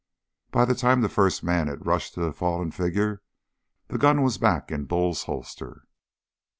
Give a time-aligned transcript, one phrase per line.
[0.49, 3.21] By the time the first man had rushed to the fallen figure,
[3.89, 5.83] the gun was back in Bull's holster.